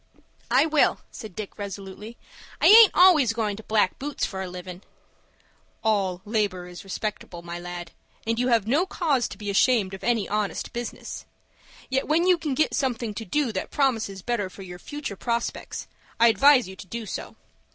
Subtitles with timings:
[0.49, 2.17] "I will," said Dick, resolutely.
[2.59, 4.81] "I aint always goin' to black boots for a livin'."
[5.83, 7.91] "All labor is respectable, my lad,
[8.25, 11.27] and you have no cause to be ashamed of any honest business;
[11.87, 15.85] yet when you can get something to do that promises better for your future prospects,
[16.19, 17.35] I advise you to do so.